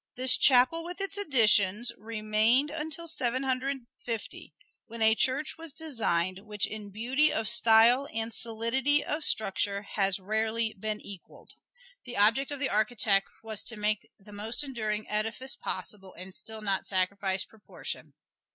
[0.15, 4.55] This chapel with its additions remained until Seventeen Hundred Fifty,
[4.87, 10.19] when a church was designed which in beauty of style and solidity of structure has
[10.19, 11.51] rarely been equaled.
[12.05, 16.63] The object of the architect was to make the most enduring edifice possible, and still
[16.63, 18.15] not sacrifice proportion.